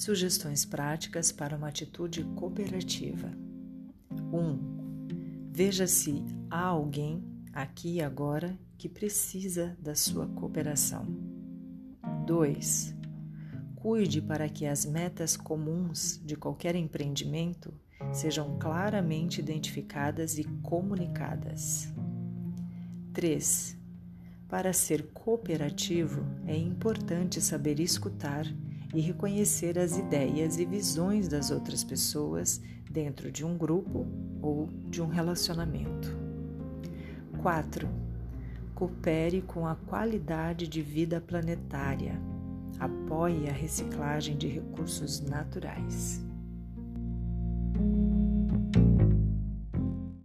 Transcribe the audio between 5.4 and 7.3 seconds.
veja se há alguém